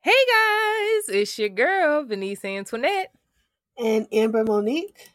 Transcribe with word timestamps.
Hey 0.00 0.12
guys, 0.12 1.08
it's 1.08 1.38
your 1.38 1.48
girl, 1.48 2.04
Venice 2.04 2.44
Antoinette, 2.44 3.10
And 3.76 4.06
Amber 4.12 4.44
Monique. 4.44 5.10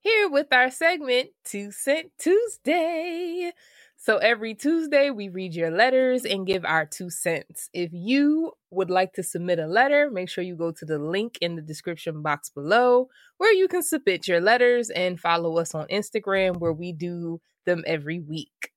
here 0.00 0.28
with 0.28 0.52
our 0.52 0.70
segment 0.70 1.30
Two 1.44 1.72
Cent 1.72 2.12
Tuesday. 2.18 3.52
So 4.04 4.16
every 4.16 4.56
Tuesday, 4.56 5.10
we 5.10 5.28
read 5.28 5.54
your 5.54 5.70
letters 5.70 6.24
and 6.24 6.44
give 6.44 6.64
our 6.64 6.84
two 6.84 7.08
cents. 7.08 7.70
If 7.72 7.90
you 7.92 8.50
would 8.72 8.90
like 8.90 9.12
to 9.12 9.22
submit 9.22 9.60
a 9.60 9.68
letter, 9.68 10.10
make 10.10 10.28
sure 10.28 10.42
you 10.42 10.56
go 10.56 10.72
to 10.72 10.84
the 10.84 10.98
link 10.98 11.38
in 11.40 11.54
the 11.54 11.62
description 11.62 12.20
box 12.20 12.50
below 12.50 13.10
where 13.38 13.54
you 13.54 13.68
can 13.68 13.84
submit 13.84 14.26
your 14.26 14.40
letters 14.40 14.90
and 14.90 15.20
follow 15.20 15.56
us 15.56 15.72
on 15.72 15.86
Instagram 15.86 16.58
where 16.58 16.72
we 16.72 16.92
do 16.92 17.40
them 17.64 17.84
every 17.86 18.18
week. 18.18 18.72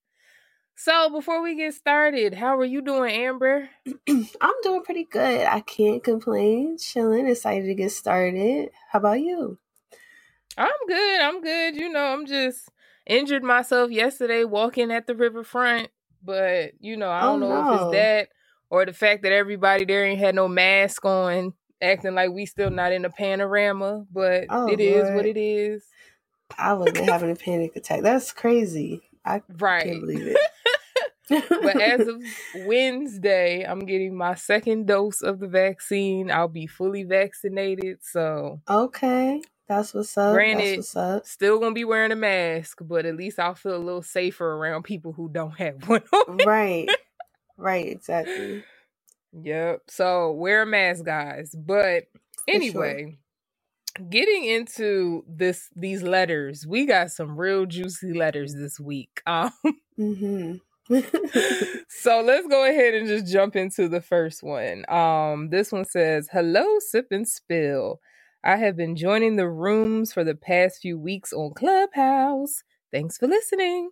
So 0.76 1.10
before 1.10 1.42
we 1.42 1.56
get 1.56 1.74
started, 1.74 2.36
how 2.36 2.60
are 2.60 2.64
you 2.64 2.84
doing, 2.84 3.12
Amber? 3.12 3.68
I'm 4.08 4.62
doing 4.62 4.84
pretty 4.84 5.08
good. 5.12 5.48
I 5.48 5.62
can't 5.62 6.04
complain. 6.04 6.78
Chilling, 6.78 7.26
excited 7.26 7.66
to 7.66 7.74
get 7.74 7.92
started. 7.92 8.70
How 8.92 9.00
about 9.00 9.22
you? 9.22 9.58
I'm 10.56 10.70
good. 10.88 11.22
I'm 11.22 11.42
good. 11.42 11.76
You 11.78 11.90
know, 11.90 12.14
I'm 12.14 12.28
just 12.28 12.70
injured 13.08 13.44
myself 13.44 13.92
yesterday 13.92 14.44
walking 14.46 14.92
at 14.92 15.08
the 15.08 15.16
riverfront, 15.16 15.90
but 16.24 16.72
you 16.80 16.98
know, 16.98 17.12
I 17.12 17.22
Oh, 17.22 17.32
don't 17.32 17.40
know 17.42 17.62
if 17.62 17.72
it's 17.72 17.86
that 17.88 18.30
or 18.70 18.86
the 18.86 18.94
fact 18.94 19.24
that 19.24 19.32
everybody 19.32 19.86
there 19.86 20.06
ain't 20.06 20.20
had 20.20 20.36
no 20.36 20.48
mask 20.48 21.06
on, 21.06 21.54
acting 21.82 22.16
like 22.16 22.32
we 22.32 22.46
still 22.46 22.72
not 22.72 22.92
in 22.94 23.06
a 23.06 23.10
panorama. 23.10 24.06
But 24.12 24.46
Oh, 24.50 24.68
it 24.68 24.80
is 24.80 25.12
what 25.12 25.26
it 25.26 25.38
is. 25.38 25.86
I 26.58 26.74
wasn't 26.74 27.06
having 27.06 27.32
a 27.32 27.36
panic 27.36 27.76
attack. 27.76 28.02
That's 28.02 28.32
crazy. 28.32 29.04
I 29.26 29.42
Right. 29.50 29.84
can't 29.84 30.02
believe 30.02 30.28
it. 30.28 30.38
But 31.62 31.80
as 31.80 32.08
of 32.08 32.18
Wednesday, 32.54 33.64
I'm 33.64 33.86
getting 33.86 34.16
my 34.16 34.36
second 34.36 34.88
dose 34.88 35.22
of 35.22 35.40
the 35.40 35.48
vaccine. 35.48 36.32
I'll 36.32 36.48
be 36.48 36.68
fully 36.68 37.04
vaccinated. 37.04 38.00
So 38.04 38.62
okay, 38.70 39.42
that's 39.68 39.94
what's 39.94 40.18
up. 40.18 40.34
Granted, 40.34 40.78
what's 40.78 40.96
up. 40.96 41.26
still 41.26 41.60
gonna 41.60 41.74
be 41.76 41.86
wearing 41.86 42.12
a 42.14 42.18
mask, 42.18 42.80
but 42.82 43.06
at 43.06 43.18
least 43.18 43.40
I'll 43.40 43.56
feel 43.56 43.76
a 43.76 43.78
little 43.78 44.04
safer 44.04 44.54
around 44.54 44.84
people 44.84 45.14
who 45.14 45.30
don't 45.30 45.58
have 45.60 45.88
one. 45.90 46.04
Right, 46.28 46.94
right, 47.58 47.88
exactly. 47.88 48.66
Yep. 49.34 49.82
So 49.90 50.32
wear 50.34 50.64
a 50.64 50.66
mask, 50.66 51.06
guys. 51.06 51.56
But 51.58 52.06
For 52.52 52.62
sure. 52.62 52.98
anyway, 52.98 53.20
getting 54.10 54.46
into 54.46 55.26
this 55.28 55.70
these 55.76 56.04
letters, 56.04 56.66
we 56.68 56.86
got 56.86 57.12
some 57.12 57.38
real 57.38 57.66
juicy 57.66 58.14
letters 58.14 58.56
this 58.56 58.80
week. 58.80 59.22
Um, 59.28 59.52
hmm 59.98 60.56
so 61.90 62.22
let's 62.22 62.48
go 62.48 62.66
ahead 62.70 62.94
and 62.96 63.08
just 63.08 63.32
jump 63.32 63.56
into 63.56 63.90
the 63.90 64.02
first 64.02 64.44
one. 64.44 64.86
Um, 64.90 65.50
this 65.50 65.72
one 65.72 65.86
says, 65.86 66.30
"Hello, 66.32 66.80
sip 66.80 67.08
and 67.12 67.28
spill. 67.28 68.02
I 68.46 68.58
have 68.58 68.78
been 68.78 68.98
joining 68.98 69.38
the 69.38 69.50
rooms 69.50 70.14
for 70.14 70.26
the 70.26 70.36
past 70.36 70.82
few 70.82 71.00
weeks 71.00 71.34
on 71.34 71.54
Clubhouse. 71.56 72.64
Thanks 72.92 73.18
for 73.20 73.28
listening, 73.28 73.92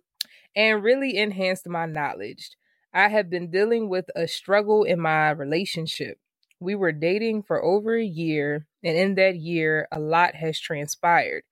and 0.56 0.82
really 0.84 1.18
enhanced 1.18 1.68
my 1.68 1.86
knowledge. 1.86 2.52
I 2.94 3.08
have 3.10 3.30
been 3.30 3.50
dealing 3.50 3.88
with 3.90 4.06
a 4.16 4.28
struggle 4.28 4.84
in 4.84 5.00
my 5.00 5.30
relationship. 5.30 6.18
We 6.60 6.74
were 6.76 6.92
dating 6.92 7.44
for 7.44 7.64
over 7.64 7.96
a 7.96 8.04
year, 8.04 8.66
and 8.84 8.96
in 8.98 9.16
that 9.16 9.36
year, 9.36 9.88
a 9.92 10.00
lot 10.00 10.36
has 10.36 10.60
transpired. 10.60 11.44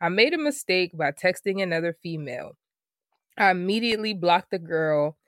I 0.00 0.10
made 0.10 0.34
a 0.34 0.38
mistake 0.38 0.92
by 0.98 1.12
texting 1.12 1.62
another 1.62 1.96
female. 2.02 2.52
I 3.38 3.52
immediately 3.52 4.14
blocked 4.14 4.52
the 4.52 4.60
girl. 4.60 5.18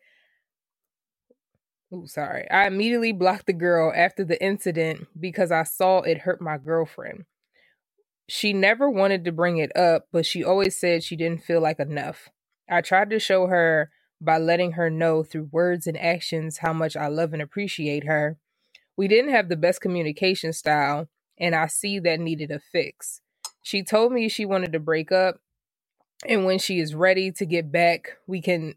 Ooh, 1.95 2.07
sorry. 2.07 2.51
I 2.51 2.67
immediately 2.67 3.13
blocked 3.13 3.47
the 3.47 3.53
girl 3.53 3.93
after 3.95 4.25
the 4.25 4.43
incident 4.43 5.09
because 5.19 5.53
I 5.53 5.63
saw 5.65 6.01
it 6.01 6.19
hurt 6.19 6.41
my 6.41 6.59
girlfriend. 6.59 7.25
She 8.29 8.53
never 8.53 8.89
wanted 8.89 9.25
to 9.25 9.33
bring 9.33 9.59
it 9.59 9.77
up, 9.77 10.07
but 10.13 10.25
she 10.25 10.43
always 10.43 10.77
said 10.77 11.03
she 11.05 11.17
didn't 11.17 11.45
feel 11.45 11.61
like 11.61 11.79
enough. 11.79 12.31
I 12.69 12.81
tried 12.81 13.11
to 13.11 13.19
show 13.19 13.47
her 13.49 13.91
by 14.21 14.39
letting 14.39 14.73
her 14.73 14.89
know 14.89 15.23
through 15.23 15.51
words 15.53 15.87
and 15.87 15.99
actions 15.99 16.59
how 16.59 16.73
much 16.73 16.97
I 16.97 17.09
love 17.09 17.33
and 17.33 17.43
appreciate 17.43 18.05
her. 18.07 18.39
We 18.97 19.09
didn't 19.09 19.33
have 19.33 19.49
the 19.49 19.57
best 19.57 19.81
communication 19.81 20.53
style, 20.53 21.09
and 21.39 21.55
I 21.55 21.67
see 21.67 21.99
that 22.01 22.21
needed 22.21 22.51
a 22.51 22.61
fix. 22.61 23.21
She 23.63 23.83
told 23.83 24.13
me 24.13 24.29
she 24.29 24.45
wanted 24.45 24.73
to 24.73 24.81
break 24.81 25.13
up, 25.13 25.41
and 26.27 26.45
when 26.47 26.59
she 26.59 26.79
is 26.79 26.95
ready 26.95 27.33
to 27.33 27.47
get 27.47 27.73
back, 27.73 28.19
we 28.27 28.41
can. 28.41 28.75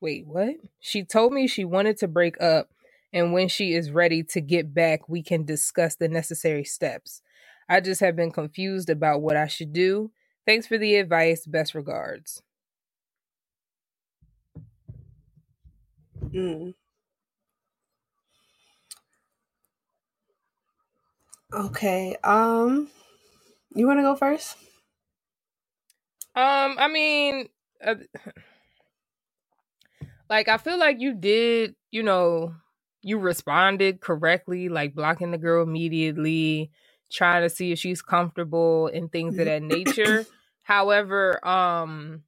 Wait, 0.00 0.26
what? 0.26 0.56
She 0.80 1.04
told 1.04 1.32
me 1.32 1.46
she 1.46 1.64
wanted 1.64 1.96
to 1.98 2.08
break 2.08 2.40
up, 2.40 2.70
and 3.12 3.32
when 3.32 3.48
she 3.48 3.74
is 3.74 3.90
ready 3.90 4.22
to 4.24 4.40
get 4.40 4.74
back, 4.74 5.08
we 5.08 5.22
can 5.22 5.44
discuss 5.44 5.96
the 5.96 6.08
necessary 6.08 6.64
steps. 6.64 7.22
I 7.68 7.80
just 7.80 8.00
have 8.00 8.16
been 8.16 8.30
confused 8.32 8.90
about 8.90 9.22
what 9.22 9.36
I 9.36 9.46
should 9.46 9.72
do. 9.72 10.10
Thanks 10.46 10.66
for 10.66 10.76
the 10.78 10.96
advice. 10.96 11.46
Best 11.46 11.74
regards. 11.74 12.42
Mm. 16.32 16.74
Okay. 21.52 22.16
Um, 22.22 22.90
you 23.74 23.86
want 23.86 23.98
to 23.98 24.02
go 24.02 24.16
first? 24.16 24.56
Um, 26.36 26.76
I 26.78 26.88
mean, 26.88 27.48
uh, 27.84 27.94
like 30.34 30.48
I 30.48 30.58
feel 30.58 30.78
like 30.78 31.00
you 31.00 31.14
did, 31.14 31.76
you 31.92 32.02
know, 32.02 32.54
you 33.02 33.18
responded 33.18 34.00
correctly, 34.00 34.68
like 34.68 34.94
blocking 34.94 35.30
the 35.30 35.38
girl 35.38 35.62
immediately, 35.62 36.70
trying 37.12 37.42
to 37.42 37.50
see 37.50 37.70
if 37.72 37.78
she's 37.78 38.02
comfortable 38.02 38.88
and 38.88 39.12
things 39.12 39.38
of 39.38 39.44
that 39.46 39.62
nature. 39.62 40.26
However, 40.62 41.46
um 41.46 42.24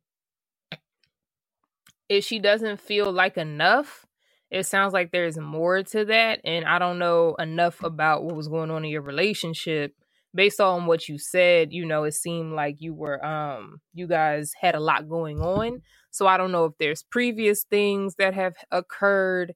if 2.09 2.25
she 2.25 2.39
doesn't 2.39 2.81
feel 2.81 3.11
like 3.13 3.37
enough, 3.37 4.07
it 4.51 4.65
sounds 4.67 4.93
like 4.93 5.11
there's 5.11 5.37
more 5.39 5.83
to 5.83 6.05
that 6.05 6.41
and 6.45 6.65
I 6.65 6.79
don't 6.79 6.99
know 7.01 7.35
enough 7.37 7.83
about 7.83 8.23
what 8.25 8.37
was 8.37 8.49
going 8.49 8.71
on 8.71 8.85
in 8.85 8.91
your 8.91 9.03
relationship 9.03 9.95
based 10.33 10.61
on 10.61 10.87
what 10.87 11.09
you 11.09 11.19
said, 11.19 11.73
you 11.73 11.85
know, 11.85 12.05
it 12.05 12.15
seemed 12.15 12.53
like 12.53 12.77
you 12.81 12.95
were 12.95 13.25
um 13.27 13.81
you 13.95 14.07
guys 14.07 14.53
had 14.61 14.77
a 14.77 14.81
lot 14.81 15.09
going 15.09 15.41
on. 15.41 15.83
So 16.17 16.27
I 16.29 16.39
don't 16.39 16.53
know 16.53 16.67
if 16.67 16.75
there's 16.79 17.05
previous 17.05 17.65
things 17.65 18.17
that 18.17 18.35
have 18.35 18.57
occurred 18.73 19.55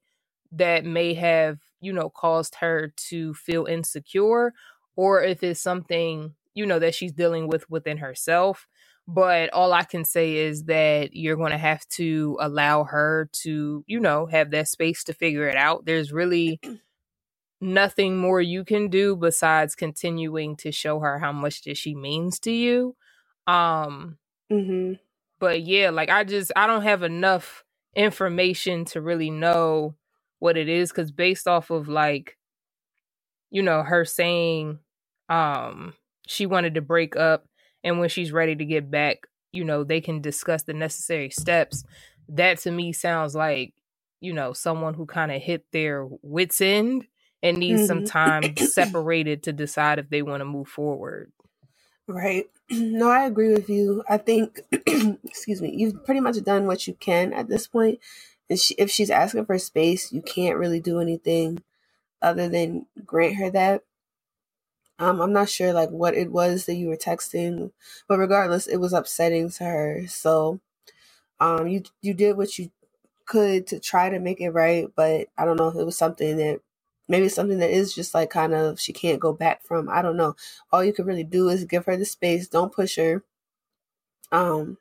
that 0.53 0.85
may 0.85 1.15
have, 1.15 1.59
you 1.81 1.93
know, 1.93 2.11
caused 2.11 2.57
her 2.57 2.93
to 3.09 3.35
feel 3.35 3.67
insecure 3.67 4.53
or 4.97 5.23
if 5.23 5.43
it's 5.43 5.61
something, 5.61 6.35
you 6.55 6.67
know, 6.67 6.79
that 6.79 6.95
she's 6.95 7.13
dealing 7.13 7.49
with 7.49 7.69
within 7.71 7.99
herself. 7.99 8.67
But 9.09 9.51
all 9.53 9.73
I 9.73 9.85
can 9.85 10.05
say 10.05 10.37
is 10.37 10.65
that 10.65 11.15
you're 11.17 11.37
going 11.37 11.53
to 11.53 11.59
have 11.59 11.87
to 11.91 12.39
allow 12.41 12.85
her 12.85 13.29
to, 13.43 13.85
you 13.87 14.01
know, 14.01 14.27
have 14.27 14.51
that 14.53 14.69
space 14.69 15.05
to 15.05 15.15
figure 15.15 15.49
it 15.49 15.57
out. 15.57 15.87
There's 15.87 16.13
really 16.13 16.61
nothing 17.63 18.19
more 18.19 18.41
you 18.41 18.65
can 18.65 18.89
do 18.89 19.17
besides 19.17 19.75
continuing 19.77 20.57
to 20.59 20.73
show 20.73 21.01
her 21.01 21.19
how 21.21 21.33
much 21.33 21.63
that 21.65 21.77
she 21.79 21.95
means 21.95 22.41
to 22.41 22.53
you. 22.53 22.97
Um 23.47 24.19
Mm-hmm. 24.53 25.10
But 25.41 25.63
yeah, 25.63 25.91
like 25.91 26.11
I 26.11 26.25
just 26.25 26.53
I 26.57 26.69
don't 26.69 26.83
have 26.85 27.05
enough 27.05 27.65
information 27.97 28.87
to 28.87 29.03
really 29.03 29.31
know 29.31 29.97
what 30.41 30.59
it 30.59 30.69
is 30.69 30.93
cuz 30.93 31.13
based 31.13 31.49
off 31.49 31.71
of 31.71 31.89
like 31.89 32.39
you 33.51 33.63
know 33.63 33.83
her 33.83 34.05
saying 34.05 34.79
um 35.29 35.95
she 36.27 36.47
wanted 36.47 36.75
to 36.75 36.81
break 36.81 37.17
up 37.17 37.47
and 37.83 37.99
when 37.99 38.09
she's 38.09 38.31
ready 38.31 38.55
to 38.55 38.65
get 38.67 38.91
back, 38.91 39.27
you 39.53 39.65
know, 39.65 39.85
they 39.85 40.03
can 40.03 40.21
discuss 40.21 40.65
the 40.65 40.75
necessary 40.75 41.31
steps. 41.31 41.83
That 42.29 42.59
to 42.59 42.71
me 42.71 42.93
sounds 42.93 43.35
like, 43.35 43.73
you 44.21 44.35
know, 44.35 44.53
someone 44.53 44.93
who 44.93 45.07
kind 45.07 45.33
of 45.33 45.41
hit 45.41 45.65
their 45.73 46.07
wits 46.23 46.61
end 46.61 47.07
and 47.43 47.59
needs 47.59 47.83
some 47.83 48.03
Mhm. 48.03 48.05
time 48.05 48.55
separated 48.57 49.43
to 49.45 49.53
decide 49.55 49.99
if 49.99 50.11
they 50.11 50.21
want 50.23 50.43
to 50.43 50.45
move 50.45 50.69
forward. 50.69 51.33
Right. 52.11 52.47
No, 52.73 53.11
I 53.11 53.27
agree 53.27 53.53
with 53.55 53.71
you. 53.71 54.05
I 54.11 54.19
think, 54.19 54.61
excuse 54.73 55.63
me, 55.63 55.73
you've 55.77 56.05
pretty 56.05 56.21
much 56.21 56.43
done 56.45 56.67
what 56.67 56.89
you 56.89 56.95
can 56.97 57.33
at 57.35 57.49
this 57.49 57.69
point. 57.69 58.01
And 58.51 58.59
she, 58.61 58.75
if 58.77 58.91
she's 58.91 59.13
asking 59.13 59.47
for 59.47 59.59
space, 59.61 60.13
you 60.13 60.23
can't 60.23 60.59
really 60.59 60.81
do 60.81 61.01
anything 61.01 61.63
other 62.23 62.49
than 62.49 62.87
grant 63.07 63.37
her 63.37 63.51
that. 63.51 63.85
Um, 64.99 65.21
I'm 65.21 65.33
not 65.35 65.49
sure 65.51 65.73
like 65.75 65.91
what 65.91 66.15
it 66.15 66.33
was 66.33 66.67
that 66.67 66.77
you 66.77 66.89
were 66.89 66.97
texting, 66.97 67.73
but 68.09 68.19
regardless, 68.19 68.67
it 68.69 68.79
was 68.79 68.95
upsetting 68.95 69.51
to 69.53 69.65
her. 69.65 70.05
So, 70.09 70.61
um, 71.41 71.69
you 71.69 71.85
you 72.03 72.15
did 72.15 72.37
what 72.37 72.59
you 72.59 72.71
could 73.27 73.67
to 73.69 73.81
try 73.81 74.11
to 74.11 74.19
make 74.21 74.41
it 74.41 74.51
right, 74.51 74.89
but 74.97 75.29
I 75.39 75.45
don't 75.45 75.57
know 75.59 75.69
if 75.69 75.77
it 75.77 75.85
was 75.87 75.99
something 75.99 76.37
that 76.39 76.61
maybe 77.11 77.29
something 77.29 77.59
that 77.59 77.71
is 77.71 77.93
just 77.93 78.15
like 78.15 78.31
kind 78.31 78.55
of 78.55 78.81
she 78.81 78.93
can't 78.93 79.21
go 79.21 79.33
back 79.33 79.63
from. 79.65 79.89
I 79.91 80.01
don't 80.01 80.17
know. 80.17 80.37
All 80.73 80.85
you 80.85 80.93
can 80.93 81.05
really 81.05 81.25
do 81.25 81.49
is 81.49 81.65
give 81.65 81.85
her 81.87 81.97
the 81.97 82.05
space. 82.05 82.49
Don't 82.49 82.73
push 82.73 82.97
her. 82.97 83.25
Um, 84.33 84.79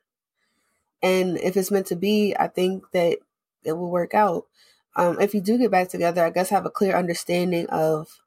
and 1.02 1.36
if 1.38 1.56
it's 1.56 1.72
meant 1.72 1.86
to 1.86 1.96
be, 1.96 2.34
I 2.38 2.46
think 2.46 2.84
that 2.92 3.18
it 3.64 3.72
will 3.72 3.90
work 3.90 4.14
out. 4.14 4.46
Um, 4.94 5.20
if 5.20 5.34
you 5.34 5.40
do 5.40 5.58
get 5.58 5.72
back 5.72 5.88
together, 5.88 6.24
I 6.24 6.30
guess 6.30 6.50
have 6.50 6.66
a 6.66 6.70
clear 6.70 6.96
understanding 6.96 7.66
of 7.66 8.20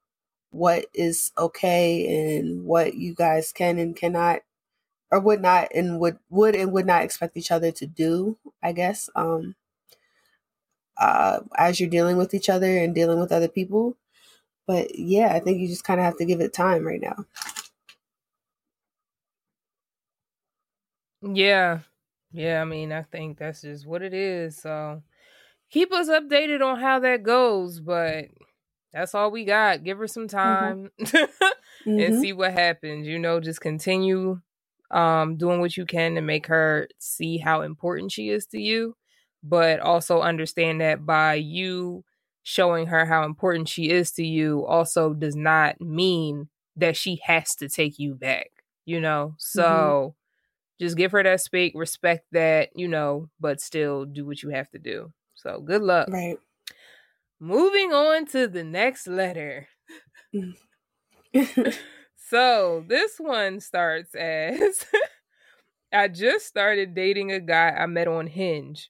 what 0.52 0.86
is 0.94 1.32
okay 1.38 2.38
and 2.38 2.66
what 2.66 2.96
you 2.96 3.16
guys 3.16 3.54
can 3.54 3.80
and 3.80 3.96
cannot 3.96 4.42
or 5.12 5.20
would 5.20 5.42
not 5.42 5.70
and 5.74 6.00
would 6.00 6.18
would 6.30 6.56
and 6.56 6.72
would 6.74 6.86
not 6.86 7.04
expect 7.04 7.38
each 7.38 7.52
other 7.52 7.72
to 7.72 7.88
do, 7.88 8.38
I 8.62 8.74
guess. 8.74 9.10
Um 9.16 9.56
uh 11.00 11.40
as 11.58 11.80
you're 11.80 11.90
dealing 11.90 12.18
with 12.18 12.34
each 12.34 12.50
other 12.50 12.78
and 12.78 12.96
dealing 12.96 13.20
with 13.20 13.32
other 13.32 13.48
people. 13.48 13.98
But 14.68 14.98
yeah, 14.98 15.34
I 15.34 15.40
think 15.40 15.60
you 15.60 15.68
just 15.68 15.84
kind 15.84 16.00
of 16.00 16.06
have 16.06 16.18
to 16.18 16.26
give 16.26 16.40
it 16.42 16.54
time 16.54 16.86
right 16.86 17.02
now. 17.02 17.26
Yeah. 21.22 21.80
Yeah, 22.32 22.62
I 22.62 22.66
mean, 22.66 22.92
I 22.92 23.04
think 23.04 23.38
that's 23.38 23.62
just 23.62 23.86
what 23.86 24.02
it 24.02 24.14
is. 24.14 24.58
So 24.58 25.04
keep 25.70 25.92
us 25.94 26.10
updated 26.10 26.62
on 26.62 26.80
how 26.80 27.00
that 27.00 27.24
goes, 27.24 27.80
but 27.80 28.26
that's 28.92 29.14
all 29.16 29.32
we 29.32 29.46
got. 29.46 29.84
Give 29.84 29.98
her 29.98 30.08
some 30.08 30.28
mm-hmm. 30.28 30.38
time 30.38 30.92
mm-hmm. 31.00 31.46
and 31.90 32.00
mm-hmm. 32.00 32.22
see 32.22 32.34
what 32.34 32.54
happens. 32.54 33.08
You 33.08 33.20
know, 33.20 33.40
just 33.40 33.62
continue 33.62 34.40
um 34.92 35.38
doing 35.38 35.60
what 35.60 35.76
you 35.76 35.86
can 35.86 36.16
to 36.16 36.22
make 36.22 36.48
her 36.48 36.88
see 37.00 37.38
how 37.38 37.62
important 37.62 38.12
she 38.12 38.30
is 38.30 38.46
to 38.48 38.60
you, 38.60 38.96
but 39.44 39.80
also 39.82 40.22
understand 40.22 40.82
that 40.82 41.06
by 41.06 41.36
you 41.36 42.04
showing 42.44 42.88
her 42.88 43.06
how 43.06 43.24
important 43.24 43.68
she 43.68 43.90
is 43.90 44.12
to 44.12 44.26
you 44.26 44.66
also 44.66 45.14
does 45.14 45.36
not 45.36 45.80
mean 45.82 46.50
that 46.76 46.96
she 46.98 47.22
has 47.24 47.56
to 47.56 47.70
take 47.70 48.00
you 48.00 48.16
back, 48.16 48.50
you 48.86 49.00
know? 49.00 49.36
So 49.38 49.64
mm-hmm. 49.64 50.86
just 50.86 50.98
give 50.98 51.12
her 51.12 51.24
that 51.24 51.42
space, 51.42 51.74
respect 51.76 52.26
that, 52.32 52.70
you 52.76 52.88
know, 52.88 53.30
but 53.40 53.62
still 53.62 54.06
do 54.06 54.26
what 54.26 54.44
you 54.44 54.50
have 54.50 54.70
to 54.72 54.80
do. 54.80 55.12
So 55.36 55.60
good 55.60 55.82
luck. 55.82 56.08
Right. 56.10 56.38
Moving 57.40 57.92
on 57.94 58.26
to 58.28 58.48
the 58.48 58.64
next 58.64 59.08
letter. 59.08 59.68
so 62.30 62.84
this 62.88 63.18
one 63.18 63.60
starts 63.60 64.16
as 64.16 64.86
I 65.92 66.08
just 66.08 66.48
started 66.48 66.96
dating 66.96 67.32
a 67.32 67.40
guy 67.40 67.70
I 67.70 67.86
met 67.86 68.08
on 68.08 68.28
Hinge. 68.28 68.90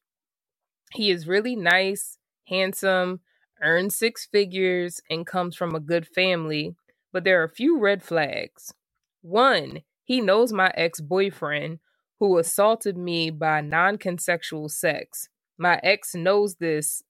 He 0.94 1.10
is 1.12 1.28
really 1.28 1.56
nice, 1.56 2.18
handsome, 2.48 3.22
earns 3.62 3.95
six 3.95 4.25
figures, 4.25 5.01
and 5.10 5.25
comes 5.25 5.56
from 5.56 5.74
a 5.74 5.80
good 5.80 6.07
family, 6.07 6.75
but 7.12 7.24
there 7.24 7.42
are 7.42 7.45
a 7.45 7.50
few 7.50 7.80
red 7.80 8.04
flags. 8.04 8.74
One, 9.22 9.81
he 10.04 10.22
knows 10.22 10.54
my 10.54 10.72
ex 10.75 11.01
boyfriend 11.01 11.80
who 12.19 12.38
assaulted 12.38 12.98
me 12.98 13.30
by 13.31 13.62
non 13.62 13.98
consensual 13.98 14.69
sex. 14.69 15.30
My 15.57 15.80
ex 15.84 16.13
knows 16.16 16.56
this 16.56 17.04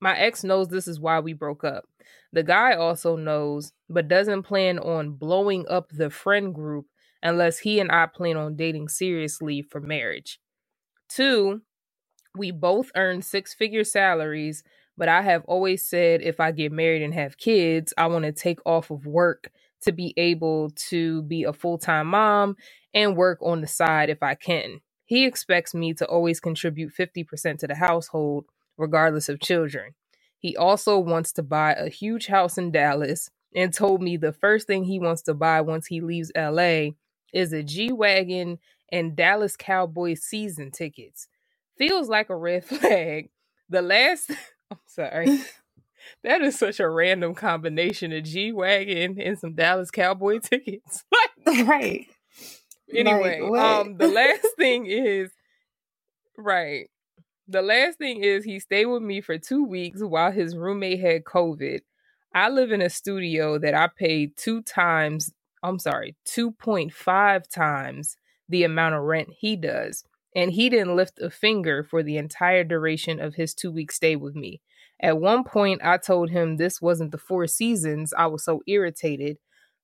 my 0.00 0.16
ex 0.18 0.44
knows 0.44 0.68
this 0.68 0.86
is 0.86 1.00
why 1.00 1.20
we 1.20 1.32
broke 1.32 1.64
up. 1.64 1.84
The 2.32 2.42
guy 2.42 2.74
also 2.74 3.16
knows, 3.16 3.72
but 3.88 4.08
doesn't 4.08 4.42
plan 4.42 4.78
on 4.78 5.12
blowing 5.12 5.64
up 5.68 5.90
the 5.90 6.10
friend 6.10 6.54
group 6.54 6.86
unless 7.22 7.60
he 7.60 7.80
and 7.80 7.90
I 7.90 8.06
plan 8.06 8.36
on 8.36 8.56
dating 8.56 8.88
seriously 8.88 9.62
for 9.62 9.80
marriage. 9.80 10.38
Two, 11.08 11.62
we 12.36 12.50
both 12.50 12.90
earn 12.96 13.22
six 13.22 13.54
figure 13.54 13.84
salaries, 13.84 14.62
but 14.96 15.08
I 15.08 15.22
have 15.22 15.44
always 15.46 15.82
said 15.82 16.22
if 16.22 16.40
I 16.40 16.52
get 16.52 16.72
married 16.72 17.02
and 17.02 17.14
have 17.14 17.38
kids, 17.38 17.92
I 17.96 18.06
want 18.06 18.24
to 18.24 18.32
take 18.32 18.60
off 18.66 18.90
of 18.90 19.06
work 19.06 19.50
to 19.82 19.92
be 19.92 20.14
able 20.16 20.70
to 20.88 21.22
be 21.22 21.44
a 21.44 21.52
full 21.52 21.78
time 21.78 22.08
mom 22.08 22.56
and 22.94 23.16
work 23.16 23.38
on 23.42 23.60
the 23.60 23.66
side 23.66 24.10
if 24.10 24.22
I 24.22 24.34
can. 24.34 24.80
He 25.04 25.24
expects 25.24 25.74
me 25.74 25.94
to 25.94 26.06
always 26.06 26.40
contribute 26.40 26.92
50% 26.94 27.58
to 27.58 27.66
the 27.66 27.74
household 27.74 28.46
regardless 28.76 29.28
of 29.28 29.40
children. 29.40 29.94
He 30.38 30.56
also 30.56 30.98
wants 30.98 31.32
to 31.34 31.42
buy 31.42 31.72
a 31.74 31.88
huge 31.88 32.26
house 32.26 32.58
in 32.58 32.70
Dallas 32.72 33.30
and 33.54 33.72
told 33.72 34.02
me 34.02 34.16
the 34.16 34.32
first 34.32 34.66
thing 34.66 34.84
he 34.84 34.98
wants 34.98 35.22
to 35.22 35.34
buy 35.34 35.60
once 35.60 35.86
he 35.86 36.00
leaves 36.00 36.32
LA 36.36 36.90
is 37.32 37.52
a 37.52 37.62
G 37.62 37.92
Wagon 37.92 38.58
and 38.92 39.16
Dallas 39.16 39.56
Cowboys 39.56 40.22
season 40.22 40.70
tickets. 40.70 41.28
Feels 41.78 42.08
like 42.08 42.30
a 42.30 42.36
red 42.36 42.64
flag. 42.64 43.30
The 43.68 43.82
last, 43.82 44.30
I'm 44.70 44.78
sorry. 44.86 45.40
that 46.22 46.40
is 46.40 46.56
such 46.56 46.78
a 46.78 46.88
random 46.88 47.34
combination 47.34 48.12
of 48.12 48.22
G 48.22 48.52
Wagon 48.52 49.20
and 49.20 49.36
some 49.36 49.54
Dallas 49.54 49.90
Cowboy 49.90 50.38
tickets. 50.38 51.02
right. 51.44 52.06
Anyway, 52.94 53.40
like, 53.40 53.60
um, 53.60 53.96
the 53.96 54.06
last 54.06 54.46
thing 54.56 54.86
is 54.86 55.32
right. 56.38 56.88
The 57.48 57.60
last 57.60 57.98
thing 57.98 58.22
is 58.22 58.44
he 58.44 58.60
stayed 58.60 58.86
with 58.86 59.02
me 59.02 59.20
for 59.20 59.36
two 59.36 59.64
weeks 59.64 60.00
while 60.00 60.30
his 60.30 60.56
roommate 60.56 61.00
had 61.00 61.24
COVID. 61.24 61.80
I 62.32 62.50
live 62.50 62.70
in 62.70 62.82
a 62.82 62.90
studio 62.90 63.58
that 63.58 63.74
I 63.74 63.88
paid 63.88 64.36
two 64.36 64.62
times, 64.62 65.32
I'm 65.62 65.78
sorry, 65.78 66.14
2.5 66.28 67.48
times 67.48 68.16
the 68.48 68.62
amount 68.62 68.94
of 68.94 69.02
rent 69.02 69.30
he 69.38 69.56
does. 69.56 70.04
And 70.36 70.52
he 70.52 70.68
didn't 70.68 70.94
lift 70.94 71.18
a 71.18 71.30
finger 71.30 71.82
for 71.82 72.02
the 72.02 72.18
entire 72.18 72.62
duration 72.62 73.20
of 73.20 73.34
his 73.36 73.54
two 73.54 73.72
week 73.72 73.90
stay 73.90 74.16
with 74.16 74.36
me. 74.36 74.60
At 75.00 75.18
one 75.18 75.44
point, 75.44 75.80
I 75.82 75.96
told 75.96 76.30
him 76.30 76.56
this 76.56 76.80
wasn't 76.80 77.10
the 77.10 77.18
Four 77.18 77.46
Seasons. 77.46 78.12
I 78.16 78.26
was 78.26 78.44
so 78.44 78.62
irritated. 78.66 79.38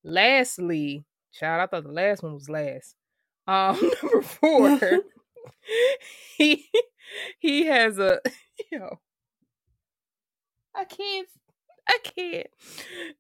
Lastly, 0.05 1.05
child, 1.33 1.63
I 1.63 1.67
thought 1.67 1.85
the 1.85 1.93
last 1.93 2.23
one 2.23 2.35
was 2.35 2.51
last. 2.51 2.95
Um, 3.47 3.81
number 4.03 4.23
four, 4.23 4.79
he 6.37 6.69
he 7.39 7.67
has 7.67 7.99
a 7.99 8.21
yo. 8.71 9.01
I 10.75 10.85
can't 10.85 11.29
I 11.89 11.99
can't. 12.03 12.47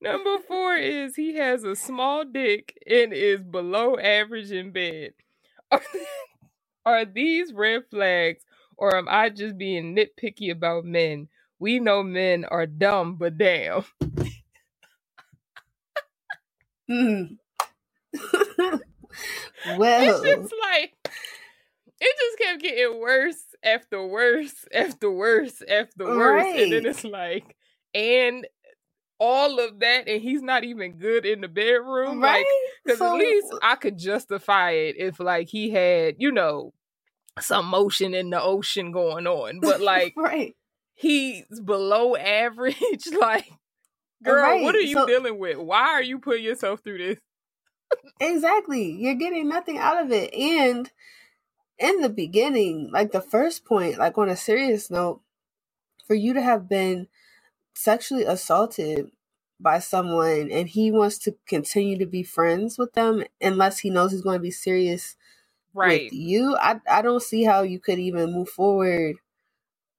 Number 0.00 0.38
four 0.46 0.76
is 0.76 1.16
he 1.16 1.34
has 1.36 1.64
a 1.64 1.74
small 1.74 2.24
dick 2.24 2.78
and 2.86 3.12
is 3.12 3.42
below 3.42 3.96
average 3.98 4.52
in 4.52 4.70
bed. 4.70 5.14
Are, 6.84 7.04
these 7.04 7.52
red 7.52 7.82
flags 7.90 8.44
or 8.76 8.96
am 8.96 9.06
I 9.08 9.28
just 9.28 9.56
being 9.56 9.94
nitpicky 9.94 10.50
about 10.50 10.84
men? 10.84 11.28
We 11.58 11.78
know 11.78 12.02
men 12.02 12.44
are 12.44 12.66
dumb, 12.66 13.16
but 13.16 13.38
damn. 13.38 13.84
mm. 16.90 17.36
well, 19.78 20.02
it's 20.02 20.20
just 20.22 20.54
like 20.72 20.94
it 22.00 22.16
just 22.18 22.38
kept 22.38 22.62
getting 22.62 23.00
worse 23.00 23.44
after 23.62 24.04
worse 24.04 24.66
after 24.74 25.10
worse 25.10 25.62
after 25.68 26.04
worse. 26.04 26.42
Right. 26.42 26.62
And 26.62 26.72
then 26.72 26.86
it's 26.86 27.04
like, 27.04 27.56
and 27.94 28.44
all 29.20 29.60
of 29.60 29.78
that, 29.78 30.08
and 30.08 30.20
he's 30.20 30.42
not 30.42 30.64
even 30.64 30.98
good 30.98 31.24
in 31.24 31.42
the 31.42 31.48
bedroom. 31.48 32.20
Right. 32.20 32.38
Like, 32.38 32.46
because 32.84 32.98
so, 32.98 33.14
at 33.14 33.20
least 33.20 33.54
I 33.62 33.76
could 33.76 33.96
justify 33.96 34.72
it 34.72 34.96
if 34.98 35.20
like 35.20 35.48
he 35.48 35.70
had, 35.70 36.16
you 36.18 36.32
know, 36.32 36.74
some 37.40 37.66
motion 37.66 38.14
in 38.14 38.30
the 38.30 38.40
ocean 38.40 38.92
going 38.92 39.26
on. 39.26 39.60
But 39.60 39.80
like 39.80 40.14
right. 40.16 40.54
he's 40.94 41.44
below 41.64 42.16
average. 42.16 43.06
like, 43.20 43.50
girl, 44.22 44.42
right. 44.42 44.62
what 44.62 44.74
are 44.74 44.80
you 44.80 44.94
so, 44.94 45.06
dealing 45.06 45.38
with? 45.38 45.58
Why 45.58 45.88
are 45.88 46.02
you 46.02 46.18
putting 46.18 46.44
yourself 46.44 46.80
through 46.82 46.98
this? 46.98 47.18
exactly. 48.20 48.92
You're 48.92 49.14
getting 49.14 49.48
nothing 49.48 49.78
out 49.78 50.02
of 50.02 50.10
it. 50.12 50.32
And 50.34 50.90
in 51.78 52.00
the 52.00 52.08
beginning, 52.08 52.90
like 52.92 53.12
the 53.12 53.20
first 53.20 53.64
point, 53.64 53.98
like 53.98 54.16
on 54.18 54.28
a 54.28 54.36
serious 54.36 54.90
note, 54.90 55.20
for 56.06 56.14
you 56.14 56.34
to 56.34 56.42
have 56.42 56.68
been 56.68 57.08
sexually 57.74 58.24
assaulted 58.24 59.10
by 59.58 59.78
someone 59.78 60.50
and 60.50 60.68
he 60.68 60.90
wants 60.90 61.18
to 61.18 61.34
continue 61.46 61.96
to 61.96 62.06
be 62.06 62.22
friends 62.22 62.76
with 62.76 62.92
them 62.94 63.24
unless 63.40 63.78
he 63.78 63.90
knows 63.90 64.10
he's 64.10 64.20
going 64.20 64.38
to 64.38 64.42
be 64.42 64.50
serious 64.50 65.16
right. 65.74 66.04
with 66.04 66.12
you, 66.12 66.56
I 66.56 66.80
I 66.88 67.02
don't 67.02 67.22
see 67.22 67.44
how 67.44 67.62
you 67.62 67.78
could 67.78 67.98
even 67.98 68.32
move 68.32 68.48
forward 68.48 69.16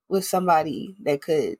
with 0.09 0.25
somebody 0.25 0.95
that 1.03 1.21
could 1.21 1.57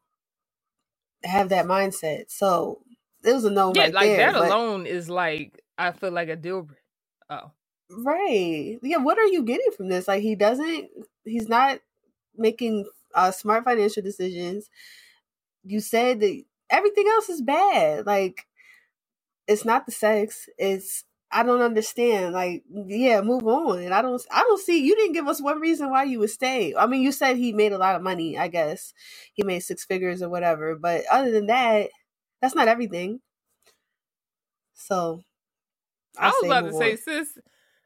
have 1.24 1.50
that 1.50 1.66
mindset. 1.66 2.26
So 2.30 2.82
it 3.24 3.34
was 3.34 3.46
a 3.46 3.52
no 3.52 3.74
yeah, 3.74 3.84
right 3.84 3.94
like 3.94 4.08
there, 4.08 4.32
that 4.32 4.36
alone 4.36 4.86
is 4.86 5.10
like 5.10 5.62
I 5.78 5.92
feel 5.92 6.12
like 6.12 6.30
a 6.30 6.36
deal. 6.36 6.68
Oh, 7.30 7.52
Right. 7.90 8.80
Yeah, 8.82 8.98
what 8.98 9.20
are 9.20 9.28
you 9.28 9.44
getting 9.44 9.72
from 9.76 9.90
this? 9.90 10.08
Like 10.08 10.22
he 10.22 10.36
doesn't 10.36 10.90
he's 11.26 11.48
not 11.48 11.80
making 12.36 12.86
uh 13.14 13.32
smart 13.32 13.64
financial 13.64 14.02
decisions. 14.02 14.70
You 15.64 15.80
said 15.80 16.20
that 16.22 16.44
everything 16.70 17.06
else 17.08 17.30
is 17.30 17.42
bad. 17.42 18.06
Like 18.06 18.46
it's 19.48 19.66
not 19.66 19.86
the 19.86 19.92
sex. 19.92 20.50
It's 20.58 21.04
I 21.34 21.44
don't 21.44 21.62
understand. 21.62 22.34
Like, 22.34 22.64
yeah, 22.72 23.22
move 23.22 23.46
on. 23.48 23.80
And 23.82 23.94
I 23.94 24.02
don't 24.04 24.22
I 24.32 24.42
don't 24.42 24.62
see 24.62 24.86
you 24.86 24.96
didn't 24.96 25.14
give 25.14 25.28
us 25.28 25.42
one 25.42 25.62
reason 25.62 25.92
why 25.92 26.06
you 26.06 26.20
would 26.20 26.32
stay. 26.32 26.76
I 26.78 26.88
mean, 26.88 27.04
you 27.04 27.12
said 27.14 27.38
he 27.38 27.54
made 27.54 27.74
a 27.74 27.80
lot 27.80 27.96
of 27.98 28.04
money, 28.04 28.38
I 28.38 28.50
guess. 28.50 28.94
He 29.34 29.44
made 29.44 29.62
six 29.62 29.86
figures 29.86 30.24
or 30.24 30.30
whatever. 30.30 30.76
But 30.76 31.06
other 31.12 31.32
than 31.32 31.48
that, 31.48 31.92
that's 32.42 32.56
not 32.56 32.70
everything. 32.70 33.22
So 34.76 35.22
I, 36.18 36.30
I 36.30 36.32
was 36.32 36.46
about 36.46 36.68
to 36.68 36.74
say, 36.74 36.98
sis, 36.98 37.38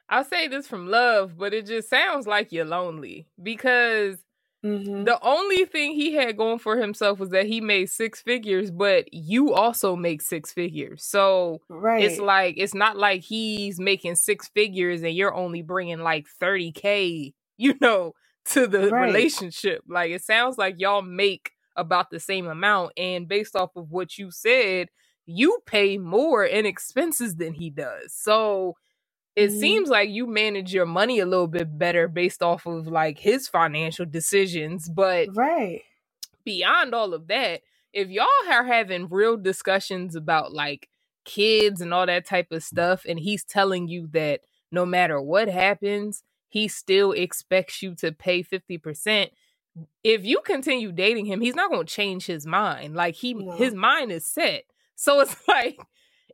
I'll 0.10 0.26
say 0.26 0.48
this 0.48 0.68
from 0.68 0.88
love, 0.88 1.38
but 1.38 1.54
it 1.54 1.68
just 1.68 1.90
sounds 1.90 2.28
like 2.28 2.52
you're 2.54 2.66
lonely 2.66 3.28
because 3.42 4.18
mm-hmm. 4.64 5.04
the 5.04 5.20
only 5.22 5.66
thing 5.66 5.94
he 5.94 6.14
had 6.14 6.38
going 6.38 6.60
for 6.60 6.78
himself 6.78 7.20
was 7.20 7.30
that 7.30 7.46
he 7.46 7.62
made 7.62 7.90
six 7.90 8.22
figures, 8.22 8.72
but 8.72 9.14
you 9.14 9.54
also 9.54 9.96
make 9.96 10.22
six 10.22 10.52
figures. 10.52 11.04
So 11.04 11.62
right. 11.70 12.04
it's 12.04 12.20
like, 12.20 12.56
it's 12.58 12.74
not 12.74 12.98
like 12.98 13.22
he's 13.22 13.80
making 13.80 14.16
six 14.16 14.50
figures 14.50 15.02
and 15.02 15.14
you're 15.14 15.36
only 15.36 15.62
bringing 15.62 16.00
like 16.00 16.28
30K, 16.42 17.34
you 17.58 17.76
know, 17.82 18.14
to 18.52 18.68
the 18.68 18.90
right. 18.90 19.08
relationship. 19.08 19.84
Like 19.88 20.12
it 20.12 20.24
sounds 20.24 20.58
like 20.58 20.76
y'all 20.78 21.02
make 21.02 21.52
about 21.76 22.10
the 22.10 22.20
same 22.20 22.48
amount. 22.48 22.94
And 22.98 23.28
based 23.28 23.56
off 23.56 23.72
of 23.76 23.92
what 23.92 24.18
you 24.18 24.32
said, 24.32 24.90
you 25.26 25.60
pay 25.66 25.98
more 25.98 26.44
in 26.44 26.66
expenses 26.66 27.36
than 27.36 27.54
he 27.54 27.70
does. 27.70 28.14
So 28.14 28.76
it 29.38 29.52
mm-hmm. 29.52 29.60
seems 29.60 29.90
like 29.90 30.10
you 30.10 30.26
manage 30.26 30.74
your 30.74 30.88
money 30.88 31.20
a 31.20 31.26
little 31.28 31.48
bit 31.48 31.78
better 31.78 32.08
based 32.08 32.42
off 32.42 32.66
of 32.66 32.88
like 32.88 33.20
his 33.20 33.48
financial 33.48 34.04
decisions. 34.04 34.90
But 34.90 35.30
right 35.36 35.84
beyond 36.44 36.96
all 36.96 37.14
of 37.14 37.28
that, 37.28 37.62
if 37.94 38.10
y'all 38.10 38.26
are 38.50 38.64
having 38.64 39.10
real 39.10 39.38
discussions 39.38 40.16
about 40.16 40.54
like 40.54 40.90
kids 41.24 41.82
and 41.82 41.94
all 41.94 42.08
that 42.08 42.26
type 42.26 42.52
of 42.52 42.64
stuff, 42.64 43.06
and 43.08 43.20
he's 43.20 43.44
telling 43.44 43.88
you 43.88 44.08
that 44.14 44.42
no 44.72 44.88
matter 44.88 45.22
what 45.22 45.50
happens, 45.50 46.24
he 46.48 46.68
still 46.68 47.12
expects 47.12 47.84
you 47.84 47.94
to 47.94 48.12
pay 48.12 48.42
50%. 48.42 49.30
If 50.04 50.26
you 50.26 50.40
continue 50.44 50.92
dating 50.92 51.28
him, 51.28 51.42
he's 51.42 51.54
not 51.54 51.70
going 51.70 51.86
to 51.86 51.94
change 51.94 52.26
his 52.26 52.48
mind. 52.48 52.96
Like 52.96 53.14
he 53.14 53.36
no. 53.36 53.52
his 53.52 53.76
mind 53.76 54.12
is 54.12 54.26
set. 54.26 54.64
So 54.96 55.20
it's 55.20 55.36
like 55.48 55.78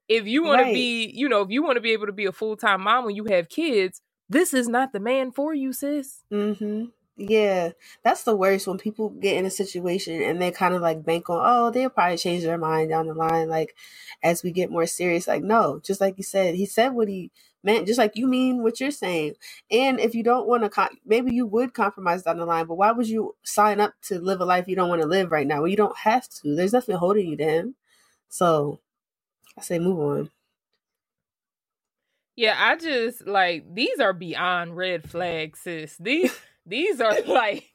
if 0.07 0.27
you 0.27 0.43
want 0.43 0.61
right. 0.61 0.67
to 0.67 0.73
be, 0.73 1.11
you 1.13 1.29
know, 1.29 1.41
if 1.41 1.49
you 1.49 1.63
want 1.63 1.77
to 1.77 1.81
be 1.81 1.91
able 1.91 2.07
to 2.07 2.11
be 2.11 2.25
a 2.25 2.31
full 2.31 2.57
time 2.57 2.81
mom 2.81 3.05
when 3.05 3.15
you 3.15 3.25
have 3.25 3.49
kids, 3.49 4.01
this 4.29 4.53
is 4.53 4.67
not 4.67 4.93
the 4.93 4.99
man 4.99 5.31
for 5.31 5.53
you, 5.53 5.73
sis. 5.73 6.23
Mm-hmm. 6.31 6.85
Yeah, 7.15 7.71
that's 8.03 8.23
the 8.23 8.35
worst 8.35 8.65
when 8.65 8.79
people 8.79 9.09
get 9.09 9.37
in 9.37 9.45
a 9.45 9.51
situation 9.51 10.21
and 10.23 10.41
they 10.41 10.49
kind 10.49 10.73
of 10.73 10.81
like 10.81 11.05
bank 11.05 11.29
on, 11.29 11.41
oh, 11.43 11.69
they'll 11.69 11.91
probably 11.91 12.17
change 12.17 12.43
their 12.43 12.57
mind 12.57 12.89
down 12.89 13.05
the 13.05 13.13
line. 13.13 13.49
Like, 13.49 13.75
as 14.23 14.41
we 14.41 14.51
get 14.51 14.71
more 14.71 14.87
serious, 14.87 15.27
like, 15.27 15.43
no, 15.43 15.79
just 15.83 16.01
like 16.01 16.17
you 16.17 16.23
said, 16.23 16.55
he 16.55 16.65
said 16.65 16.89
what 16.89 17.07
he 17.07 17.29
meant, 17.63 17.85
just 17.85 17.99
like 17.99 18.13
you 18.15 18.25
mean 18.25 18.63
what 18.63 18.79
you're 18.79 18.89
saying. 18.89 19.35
And 19.69 19.99
if 19.99 20.15
you 20.15 20.23
don't 20.23 20.47
want 20.47 20.63
to, 20.71 20.89
maybe 21.05 21.33
you 21.33 21.45
would 21.45 21.75
compromise 21.75 22.23
down 22.23 22.37
the 22.37 22.45
line, 22.45 22.65
but 22.65 22.75
why 22.75 22.91
would 22.91 23.07
you 23.07 23.35
sign 23.43 23.79
up 23.79 23.93
to 24.03 24.19
live 24.19 24.41
a 24.41 24.45
life 24.45 24.67
you 24.67 24.75
don't 24.75 24.89
want 24.89 25.03
to 25.03 25.07
live 25.07 25.31
right 25.31 25.45
now? 25.45 25.59
Well, 25.59 25.67
you 25.67 25.77
don't 25.77 25.97
have 25.97 26.27
to. 26.27 26.55
There's 26.55 26.73
nothing 26.73 26.95
holding 26.95 27.27
you 27.27 27.37
to 27.37 27.43
him. 27.43 27.75
So 28.27 28.79
I 29.57 29.61
say 29.61 29.79
move 29.79 29.99
on. 29.99 30.29
Yeah, 32.35 32.55
I 32.57 32.75
just 32.77 33.27
like 33.27 33.63
these 33.73 33.99
are 33.99 34.13
beyond 34.13 34.75
red 34.75 35.09
flags, 35.09 35.59
sis. 35.61 35.95
These 35.99 36.35
these 36.65 36.99
are 36.99 37.21
like 37.21 37.69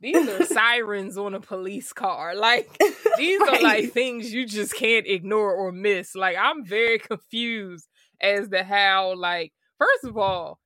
these 0.00 0.28
are 0.28 0.44
sirens 0.44 1.16
on 1.16 1.34
a 1.34 1.40
police 1.40 1.92
car. 1.92 2.34
Like 2.34 2.68
these 3.16 3.40
right. 3.40 3.60
are 3.60 3.62
like 3.62 3.92
things 3.92 4.32
you 4.32 4.46
just 4.46 4.74
can't 4.74 5.06
ignore 5.06 5.52
or 5.52 5.72
miss. 5.72 6.14
Like 6.14 6.36
I'm 6.38 6.64
very 6.64 6.98
confused 6.98 7.88
as 8.20 8.48
to 8.50 8.62
how 8.62 9.14
like 9.16 9.52
first 9.78 10.04
of 10.04 10.18
all, 10.18 10.58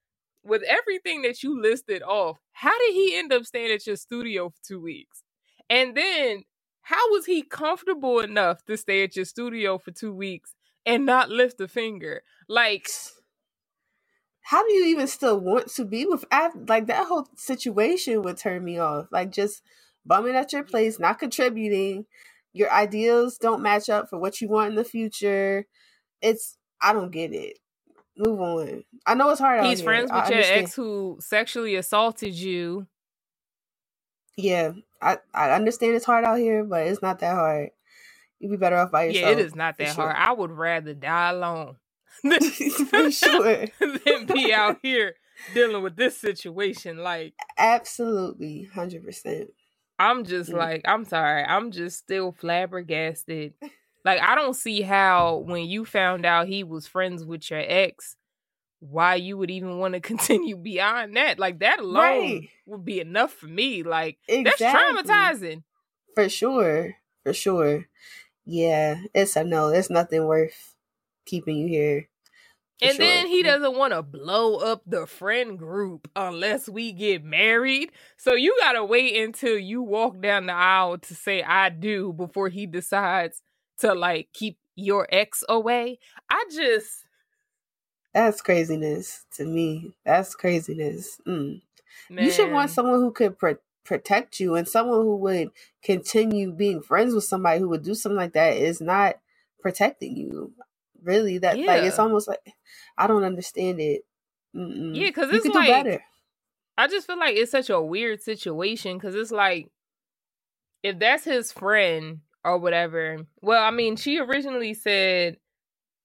with 0.42 0.62
everything 0.62 1.22
that 1.22 1.44
you 1.44 1.60
listed 1.60 2.02
off, 2.02 2.38
how 2.52 2.76
did 2.76 2.94
he 2.94 3.16
end 3.16 3.32
up 3.32 3.44
staying 3.44 3.70
at 3.70 3.86
your 3.86 3.94
studio 3.94 4.48
for 4.48 4.58
2 4.66 4.80
weeks? 4.80 5.22
And 5.70 5.96
then 5.96 6.42
how 6.82 7.10
was 7.12 7.26
he 7.26 7.42
comfortable 7.42 8.20
enough 8.20 8.64
to 8.66 8.76
stay 8.76 9.04
at 9.04 9.16
your 9.16 9.24
studio 9.24 9.78
for 9.78 9.90
two 9.92 10.12
weeks 10.12 10.54
and 10.84 11.06
not 11.06 11.30
lift 11.30 11.60
a 11.60 11.68
finger? 11.68 12.22
Like, 12.48 12.88
how 14.42 14.66
do 14.66 14.72
you 14.72 14.86
even 14.86 15.06
still 15.06 15.38
want 15.40 15.68
to 15.74 15.84
be 15.84 16.06
with? 16.06 16.24
Like 16.68 16.86
that 16.86 17.06
whole 17.06 17.28
situation 17.36 18.22
would 18.22 18.36
turn 18.36 18.64
me 18.64 18.78
off. 18.78 19.06
Like 19.12 19.30
just 19.30 19.62
bumming 20.04 20.34
at 20.34 20.52
your 20.52 20.64
place, 20.64 20.98
not 20.98 21.18
contributing. 21.18 22.06
Your 22.52 22.70
ideals 22.70 23.38
don't 23.38 23.62
match 23.62 23.88
up 23.88 24.10
for 24.10 24.18
what 24.18 24.40
you 24.40 24.48
want 24.48 24.70
in 24.70 24.74
the 24.74 24.84
future. 24.84 25.66
It's 26.20 26.58
I 26.80 26.92
don't 26.92 27.12
get 27.12 27.32
it. 27.32 27.58
Move 28.18 28.40
on. 28.40 28.84
I 29.06 29.14
know 29.14 29.30
it's 29.30 29.40
hard. 29.40 29.64
He's 29.64 29.80
friends 29.80 30.10
with 30.12 30.28
your 30.28 30.40
ex 30.42 30.74
who 30.74 31.16
sexually 31.20 31.76
assaulted 31.76 32.34
you 32.34 32.86
yeah, 34.36 34.72
I 35.02 35.18
I 35.34 35.50
understand 35.50 35.94
it's 35.94 36.04
hard 36.04 36.24
out 36.24 36.38
here, 36.38 36.64
but 36.64 36.86
it's 36.86 37.02
not 37.02 37.18
that 37.18 37.34
hard. 37.34 37.70
You'd 38.38 38.50
be 38.50 38.56
better 38.56 38.76
off 38.76 38.90
by 38.90 39.04
yourself. 39.04 39.24
Yeah, 39.24 39.32
it 39.32 39.38
is 39.38 39.54
not 39.54 39.78
that 39.78 39.94
sure. 39.94 40.04
hard. 40.04 40.16
I 40.16 40.32
would 40.32 40.50
rather 40.50 40.94
die 40.94 41.30
alone 41.30 41.76
for 42.88 43.10
sure 43.10 43.66
than 43.80 44.26
be 44.26 44.52
out 44.52 44.78
here 44.82 45.14
dealing 45.54 45.82
with 45.82 45.96
this 45.96 46.18
situation. 46.18 46.98
Like, 46.98 47.34
absolutely, 47.58 48.68
hundred 48.72 49.04
percent. 49.04 49.50
I'm 49.98 50.24
just 50.24 50.50
mm. 50.50 50.56
like, 50.56 50.82
I'm 50.84 51.04
sorry, 51.04 51.44
I'm 51.44 51.70
just 51.70 51.98
still 51.98 52.32
flabbergasted. 52.32 53.54
Like, 54.04 54.20
I 54.20 54.34
don't 54.34 54.56
see 54.56 54.82
how 54.82 55.44
when 55.46 55.64
you 55.64 55.84
found 55.84 56.26
out 56.26 56.48
he 56.48 56.64
was 56.64 56.88
friends 56.88 57.24
with 57.24 57.48
your 57.50 57.62
ex, 57.64 58.16
why 58.82 59.14
you 59.14 59.38
would 59.38 59.50
even 59.50 59.78
want 59.78 59.94
to 59.94 60.00
continue 60.12 60.56
beyond 60.56 61.16
that. 61.16 61.38
Like 61.38 61.60
that 61.60 61.78
alone 61.78 61.94
right. 61.94 62.48
would 62.66 62.84
be 62.84 63.00
enough 63.00 63.32
for 63.32 63.46
me. 63.46 63.82
Like 63.82 64.18
exactly. 64.28 64.66
that's 64.66 65.10
traumatizing. 65.10 65.62
For 66.14 66.28
sure. 66.28 66.96
For 67.22 67.32
sure. 67.32 67.86
Yeah. 68.44 68.96
It's 69.14 69.36
a 69.36 69.44
no. 69.44 69.68
it's 69.68 69.90
nothing 69.90 70.26
worth 70.26 70.74
keeping 71.24 71.56
you 71.56 71.68
here. 71.68 72.08
And 72.80 72.96
sure. 72.96 73.06
then 73.06 73.28
he 73.28 73.44
doesn't 73.44 73.76
want 73.76 73.92
to 73.92 74.02
blow 74.02 74.56
up 74.56 74.82
the 74.84 75.06
friend 75.06 75.56
group 75.56 76.10
unless 76.16 76.68
we 76.68 76.90
get 76.90 77.22
married. 77.22 77.92
So 78.16 78.34
you 78.34 78.56
got 78.58 78.72
to 78.72 78.84
wait 78.84 79.16
until 79.22 79.56
you 79.56 79.82
walk 79.82 80.20
down 80.20 80.46
the 80.46 80.54
aisle 80.54 80.98
to 80.98 81.14
say 81.14 81.44
I 81.44 81.68
do 81.68 82.12
before 82.12 82.48
he 82.48 82.66
decides 82.66 83.40
to 83.78 83.94
like 83.94 84.30
keep 84.32 84.58
your 84.74 85.06
ex 85.12 85.44
away. 85.48 86.00
I 86.28 86.44
just 86.50 87.04
that's 88.14 88.40
craziness 88.40 89.24
to 89.36 89.44
me. 89.44 89.92
That's 90.04 90.34
craziness. 90.34 91.20
Mm. 91.26 91.62
You 92.10 92.30
should 92.30 92.52
want 92.52 92.70
someone 92.70 93.00
who 93.00 93.10
could 93.10 93.38
pr- 93.38 93.52
protect 93.84 94.38
you 94.38 94.54
and 94.54 94.68
someone 94.68 95.00
who 95.00 95.16
would 95.16 95.50
continue 95.82 96.52
being 96.52 96.82
friends 96.82 97.14
with 97.14 97.24
somebody 97.24 97.60
who 97.60 97.68
would 97.70 97.82
do 97.82 97.94
something 97.94 98.16
like 98.16 98.34
that 98.34 98.56
is 98.56 98.80
not 98.80 99.16
protecting 99.60 100.16
you. 100.16 100.52
Really, 101.02 101.38
that 101.38 101.58
yeah. 101.58 101.66
like 101.66 101.82
it's 101.82 101.98
almost 101.98 102.28
like 102.28 102.54
I 102.96 103.06
don't 103.06 103.24
understand 103.24 103.80
it. 103.80 104.04
Mm-mm. 104.54 104.94
Yeah, 104.94 105.08
because 105.08 105.30
it's 105.32 105.46
like 105.46 106.02
I 106.78 106.86
just 106.86 107.06
feel 107.06 107.18
like 107.18 107.36
it's 107.36 107.50
such 107.50 107.70
a 107.70 107.80
weird 107.80 108.22
situation 108.22 108.98
because 108.98 109.14
it's 109.14 109.32
like 109.32 109.68
if 110.82 110.98
that's 110.98 111.24
his 111.24 111.50
friend 111.50 112.20
or 112.44 112.58
whatever. 112.58 113.18
Well, 113.40 113.62
I 113.62 113.70
mean, 113.70 113.96
she 113.96 114.18
originally 114.18 114.74
said 114.74 115.38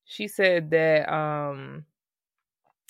she 0.06 0.28
said 0.28 0.72
that 0.72 1.12
um 1.12 1.86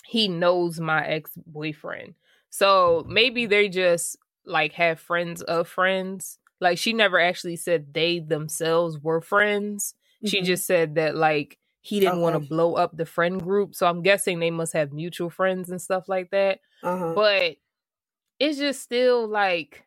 he 0.08 0.30
knows 0.30 0.80
my 0.80 1.06
ex-boyfriend. 1.06 2.14
So 2.50 3.06
maybe 3.10 3.46
they 3.46 3.68
just 3.68 4.16
like 4.46 4.72
have 4.74 5.02
friends 5.02 5.42
of 5.42 5.68
friends. 5.68 6.40
Like 6.62 6.78
she 6.78 6.94
never 6.94 7.20
actually 7.20 7.58
said 7.58 7.94
they 7.94 8.20
themselves 8.20 8.98
were 9.00 9.20
friends. 9.20 9.96
Mm-hmm. 10.24 10.28
She 10.28 10.42
just 10.42 10.66
said 10.66 10.96
that 10.96 11.18
like 11.18 11.58
he 11.82 12.00
didn't 12.00 12.16
okay. 12.16 12.22
want 12.22 12.42
to 12.42 12.48
blow 12.48 12.76
up 12.76 12.96
the 12.96 13.06
friend 13.06 13.44
group. 13.44 13.76
So 13.76 13.86
I'm 13.86 14.02
guessing 14.02 14.40
they 14.40 14.50
must 14.50 14.72
have 14.72 14.94
mutual 14.94 15.30
friends 15.30 15.70
and 15.70 15.82
stuff 15.82 16.08
like 16.08 16.30
that. 16.32 16.62
Uh-huh. 16.84 17.12
But 17.14 17.58
it's 18.40 18.58
just 18.58 18.82
still 18.82 19.28
like 19.28 19.84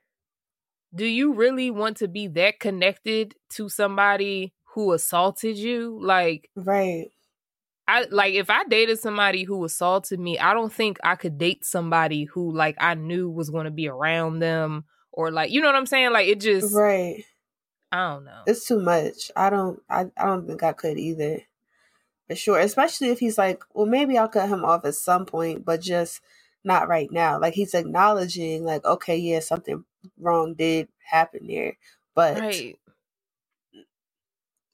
do 0.94 1.06
you 1.06 1.32
really 1.32 1.70
want 1.70 1.96
to 1.98 2.08
be 2.08 2.26
that 2.26 2.60
connected 2.60 3.36
to 3.50 3.70
somebody 3.70 4.52
who 4.74 4.92
assaulted 4.92 5.56
you? 5.56 5.98
Like 5.98 6.50
Right. 6.54 7.06
I 7.90 8.06
like 8.11 8.35
if 8.35 8.50
I 8.50 8.62
dated 8.64 9.00
somebody 9.00 9.42
who 9.42 9.64
assaulted 9.64 10.20
me, 10.20 10.38
I 10.38 10.54
don't 10.54 10.73
think 10.73 10.99
I 11.02 11.16
could 11.16 11.38
date 11.38 11.64
somebody 11.64 12.25
who 12.25 12.52
like 12.54 12.76
I 12.78 12.94
knew 12.94 13.28
was 13.28 13.50
going 13.50 13.64
to 13.64 13.73
be 13.73 13.88
around 13.88 14.38
them 14.38 14.85
or 15.11 15.32
like 15.32 15.50
you 15.50 15.61
know 15.61 15.66
what 15.66 15.75
I'm 15.75 15.87
saying? 15.87 16.12
Like 16.12 16.28
it 16.28 16.40
just 16.40 16.73
right. 16.73 17.25
I 17.90 18.11
don't 18.11 18.25
know. 18.25 18.42
It's 18.47 18.68
too 18.68 18.78
much. 18.78 19.32
I 19.35 19.50
don't. 19.50 19.82
I, 19.90 20.06
I 20.16 20.26
don't 20.26 20.47
think 20.47 20.62
I 20.62 20.73
could 20.73 20.99
either. 20.99 21.40
For 22.28 22.37
sure, 22.37 22.61
especially 22.61 23.09
if 23.09 23.18
he's 23.18 23.37
like, 23.37 23.61
well, 23.75 23.87
maybe 23.87 24.16
I'll 24.16 24.28
cut 24.28 24.49
him 24.49 24.64
off 24.64 24.85
at 24.85 24.94
some 24.94 25.26
point, 25.26 25.64
but 25.64 25.80
just 25.80 26.20
not 26.62 26.87
right 26.87 27.11
now. 27.11 27.40
Like 27.40 27.54
he's 27.54 27.75
acknowledging, 27.75 28.64
like, 28.64 28.85
okay, 28.85 29.16
yeah, 29.16 29.40
something 29.40 29.85
wrong 30.16 30.54
did 30.54 30.87
happen 31.02 31.49
there, 31.49 31.76
but 32.14 32.38
right 32.38 32.78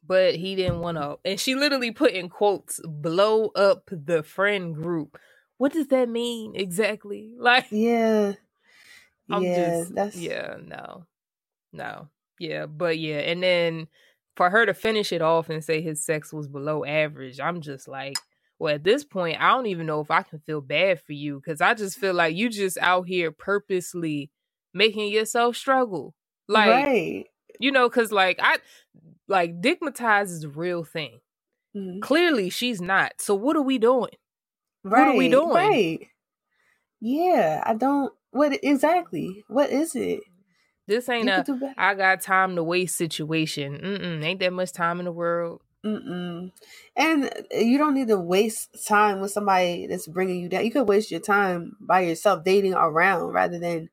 but 0.07 0.37
he 0.37 0.55
didn't 0.55 0.81
want 0.81 0.99
to. 0.99 1.19
And 1.25 1.39
she 1.41 1.55
literally 1.55 1.91
put 1.91 2.13
in 2.13 2.29
quotes, 2.29 2.81
blow 2.85 3.49
up 3.49 3.89
the 3.91 4.23
friend 4.23 4.75
group. 4.75 5.19
What 5.59 5.73
does 5.73 5.89
that 5.89 6.09
mean 6.09 6.55
exactly? 6.55 7.35
Like, 7.39 7.67
yeah. 7.71 8.35
I'm 9.31 9.43
yeah, 9.43 9.79
just, 9.79 9.95
that's... 9.95 10.17
yeah, 10.17 10.57
no, 10.65 11.05
no, 11.73 12.09
yeah, 12.39 12.67
but 12.67 12.99
yeah. 12.99 13.19
And 13.19 13.43
then 13.43 13.89
for 14.37 14.51
her 14.51 14.65
to 14.67 14.75
finish 14.75 15.13
it 15.13 15.23
off 15.23 15.49
and 15.49 15.65
say 15.65 15.81
his 15.81 16.05
sex 16.05 16.33
was 16.33 16.47
below 16.47 16.85
average, 16.85 17.41
I'm 17.41 17.61
just 17.61 17.89
like, 17.89 18.17
well, 18.59 18.75
at 18.75 18.85
this 18.85 19.05
point, 19.05 19.41
I 19.41 19.51
don't 19.51 19.67
even 19.67 19.87
know 19.87 20.01
if 20.01 20.11
I 20.11 20.23
can 20.23 20.39
feel 20.41 20.61
bad 20.61 21.01
for 21.01 21.13
you 21.13 21.41
because 21.41 21.61
I 21.61 21.75
just 21.75 21.99
feel 21.99 22.15
like 22.15 22.37
you 22.37 22.49
just 22.49 22.79
out 22.79 23.07
here 23.09 23.33
purposely 23.33 24.31
making 24.73 25.13
yourself 25.13 25.57
struggle. 25.57 26.15
Like, 26.49 26.71
right. 26.71 27.27
You 27.59 27.71
know, 27.71 27.89
because 27.89 28.13
like 28.13 28.39
I, 28.43 28.59
like 29.29 29.61
digmatized 29.61 30.31
is 30.31 30.45
a 30.45 30.49
real 30.49 30.85
thing. 30.85 31.21
Mm-hmm. 31.77 32.01
Clearly, 32.01 32.51
she's 32.51 32.81
not. 32.81 33.13
So 33.19 33.35
what 33.35 33.57
are 33.57 33.63
we 33.63 33.79
doing? 33.79 34.11
Right, 34.85 35.07
what 35.07 35.15
are 35.15 35.19
we 35.19 35.29
doing? 35.29 35.51
Right. 35.51 36.09
Yeah, 37.01 37.63
I 37.65 37.75
don't. 37.75 38.13
What 38.31 38.59
exactly? 38.63 39.45
What 39.49 39.71
is 39.71 39.95
it? 39.95 40.21
This 40.87 41.09
ain't 41.09 41.27
you 41.27 41.33
a 41.33 41.75
I 41.77 41.95
got 41.95 42.21
time 42.21 42.57
to 42.57 42.63
waste 42.63 42.97
situation. 42.97 43.79
Mm-mm, 43.79 44.25
ain't 44.25 44.41
that 44.41 44.53
much 44.53 44.73
time 44.73 45.01
in 45.01 45.05
the 45.05 45.13
world. 45.13 45.61
Mm-mm. 45.85 46.53
And 46.97 47.31
you 47.53 47.79
don't 47.79 47.95
need 47.95 48.09
to 48.09 48.19
waste 48.19 48.87
time 48.87 49.21
with 49.21 49.31
somebody 49.31 49.87
that's 49.87 50.07
bringing 50.07 50.41
you 50.41 50.49
down. 50.49 50.65
You 50.65 50.71
could 50.71 50.89
waste 50.89 51.11
your 51.11 51.21
time 51.21 51.77
by 51.81 52.01
yourself 52.01 52.45
dating 52.45 52.75
around 52.75 53.33
rather 53.33 53.59
than 53.59 53.89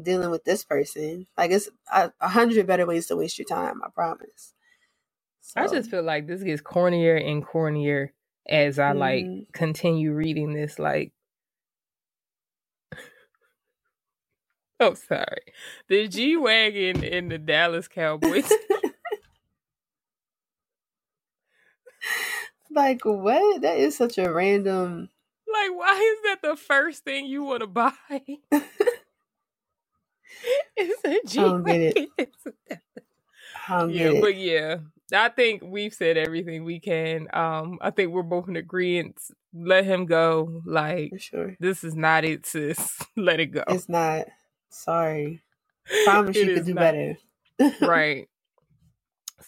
dealing 0.00 0.30
with 0.30 0.44
this 0.44 0.64
person. 0.64 1.26
Like 1.36 1.50
it's 1.50 1.68
a, 1.92 2.12
a 2.20 2.28
hundred 2.28 2.66
better 2.66 2.86
ways 2.86 3.06
to 3.06 3.16
waste 3.16 3.38
your 3.38 3.46
time. 3.46 3.80
I 3.84 3.88
promise. 3.90 4.54
So. 5.40 5.60
I 5.60 5.66
just 5.66 5.90
feel 5.90 6.02
like 6.02 6.26
this 6.26 6.42
gets 6.42 6.62
cornier 6.62 7.16
and 7.16 7.44
cornier 7.44 8.10
as 8.48 8.78
I 8.78 8.90
mm-hmm. 8.90 8.98
like 8.98 9.24
continue 9.52 10.12
reading 10.12 10.52
this. 10.52 10.78
Like 10.78 11.12
Oh, 14.80 14.94
sorry. 14.94 15.52
The 15.88 16.08
G 16.08 16.36
Wagon 16.36 17.04
and 17.04 17.30
the 17.30 17.38
Dallas 17.38 17.88
Cowboys. 17.88 18.50
like, 22.70 23.04
what? 23.04 23.62
That 23.62 23.78
is 23.78 23.96
such 23.96 24.18
a 24.18 24.32
random. 24.32 25.10
Like, 25.52 25.76
why 25.76 26.16
is 26.16 26.30
that 26.30 26.48
the 26.48 26.56
first 26.56 27.04
thing 27.04 27.26
you 27.26 27.42
want 27.42 27.60
to 27.60 27.66
buy? 27.66 27.92
it's 30.76 31.04
a 31.04 31.20
G 31.26 31.44
Wagon. 31.44 32.06
yeah, 33.90 34.20
but 34.20 34.36
yeah, 34.36 34.76
I 35.12 35.28
think 35.28 35.62
we've 35.64 35.94
said 35.94 36.16
everything 36.16 36.64
we 36.64 36.80
can. 36.80 37.28
Um, 37.32 37.78
I 37.80 37.90
think 37.90 38.12
we're 38.12 38.22
both 38.22 38.48
in 38.48 38.56
agreement. 38.56 39.20
Let 39.52 39.84
him 39.84 40.06
go. 40.06 40.62
Like, 40.64 41.12
sure. 41.18 41.56
this 41.60 41.84
is 41.84 41.94
not 41.94 42.24
it, 42.24 42.46
sis. 42.46 42.98
Let 43.16 43.40
it 43.40 43.46
go. 43.46 43.64
It's 43.68 43.88
not. 43.88 44.26
Sorry. 44.70 45.42
Promise 46.04 46.36
you 46.36 46.54
could 46.54 46.66
do 46.66 46.74
not. 46.74 46.80
better. 46.80 47.16
right. 47.82 48.28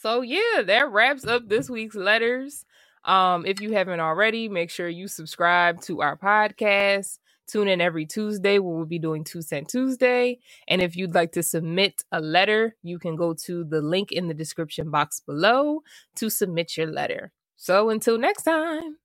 So 0.00 0.22
yeah, 0.22 0.62
that 0.64 0.90
wraps 0.90 1.24
up 1.24 1.48
this 1.48 1.70
week's 1.70 1.94
letters. 1.94 2.64
Um, 3.04 3.46
if 3.46 3.60
you 3.60 3.72
haven't 3.72 4.00
already, 4.00 4.48
make 4.48 4.70
sure 4.70 4.88
you 4.88 5.08
subscribe 5.08 5.80
to 5.82 6.02
our 6.02 6.16
podcast. 6.16 7.18
Tune 7.52 7.68
in 7.68 7.82
every 7.82 8.06
Tuesday 8.06 8.58
where 8.58 8.74
we'll 8.74 8.86
be 8.86 8.98
doing 8.98 9.24
Two 9.24 9.42
Cent 9.42 9.68
Tuesday. 9.68 10.38
And 10.68 10.80
if 10.80 10.96
you'd 10.96 11.14
like 11.14 11.32
to 11.32 11.42
submit 11.42 12.02
a 12.10 12.18
letter, 12.18 12.76
you 12.82 12.98
can 12.98 13.14
go 13.14 13.34
to 13.44 13.62
the 13.62 13.82
link 13.82 14.10
in 14.10 14.26
the 14.26 14.32
description 14.32 14.90
box 14.90 15.20
below 15.20 15.82
to 16.16 16.30
submit 16.30 16.78
your 16.78 16.86
letter. 16.86 17.30
So 17.56 17.90
until 17.90 18.16
next 18.16 18.44
time, 18.44 18.96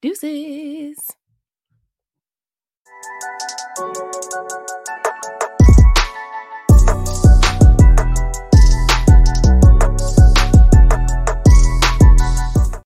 deuces. 0.00 0.96